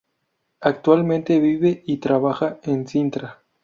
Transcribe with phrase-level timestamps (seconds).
[0.61, 3.43] Actualmente vive y trabaja en Sintra.